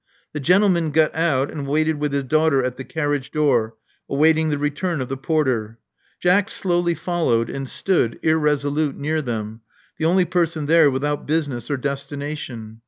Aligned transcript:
The 0.33 0.39
gentleman 0.39 0.89
got 0.89 1.13
out, 1.13 1.51
and 1.51 1.67
waited 1.67 1.99
with 1.99 2.11
his 2.11 2.23
daughter 2.23 2.63
at 2.63 2.75
the 2.75 2.83
carriage 2.83 3.29
door, 3.29 3.75
awaiting 4.09 4.49
the 4.49 4.57
return 4.57 4.99
of 4.99 5.09
the 5.09 5.15
porter. 5.15 5.77
Jack 6.19 6.49
slowly 6.49 6.95
followed, 6.95 7.51
and 7.51 7.69
stood, 7.69 8.17
irresolute, 8.23 8.97
near 8.97 9.21
them, 9.21 9.61
the 9.99 10.05
only 10.05 10.25
person 10.25 10.65
there 10.65 10.89
without 10.89 11.27
business 11.27 11.69
or 11.69 11.77
destination. 11.77 12.79